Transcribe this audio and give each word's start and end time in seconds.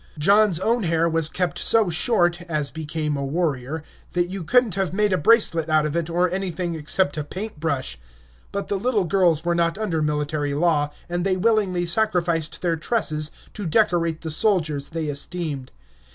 John's 0.17 0.59
own 0.59 0.81
hair 0.81 1.07
was 1.07 1.29
kept 1.29 1.59
so 1.59 1.91
short 1.91 2.41
(as 2.49 2.71
became 2.71 3.15
a 3.15 3.23
warrior) 3.23 3.83
that 4.13 4.29
you 4.29 4.43
couldn't 4.43 4.73
have 4.73 4.93
made 4.95 5.13
a 5.13 5.17
bracelet 5.19 5.69
out 5.69 5.85
of 5.85 5.95
it, 5.95 6.09
or 6.09 6.27
anything 6.27 6.73
except 6.73 7.19
a 7.19 7.23
paintbrush; 7.23 7.99
but 8.51 8.67
the 8.67 8.79
little 8.79 9.03
girls 9.05 9.45
were 9.45 9.53
not 9.53 9.77
under 9.77 10.01
military 10.01 10.55
law, 10.55 10.89
and 11.07 11.23
they 11.23 11.37
willingly 11.37 11.85
sacrificed 11.85 12.63
their 12.63 12.77
tresses 12.77 13.29
to 13.53 13.67
decorate 13.67 14.21
the 14.21 14.31
soldiers 14.31 14.87
they 14.89 15.05
esteemed. 15.05 15.71